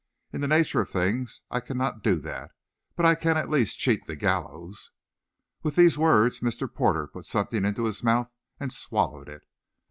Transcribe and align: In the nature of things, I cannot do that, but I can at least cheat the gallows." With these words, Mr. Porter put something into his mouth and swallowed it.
In 0.33 0.41
the 0.41 0.47
nature 0.47 0.81
of 0.81 0.89
things, 0.89 1.43
I 1.51 1.59
cannot 1.59 2.01
do 2.01 2.15
that, 2.21 2.49
but 2.95 3.05
I 3.05 3.13
can 3.13 3.37
at 3.37 3.51
least 3.51 3.77
cheat 3.77 4.07
the 4.07 4.15
gallows." 4.15 4.89
With 5.61 5.75
these 5.75 5.95
words, 5.95 6.39
Mr. 6.39 6.67
Porter 6.67 7.05
put 7.05 7.25
something 7.25 7.63
into 7.65 7.85
his 7.85 8.03
mouth 8.03 8.31
and 8.59 8.73
swallowed 8.73 9.29
it. 9.29 9.43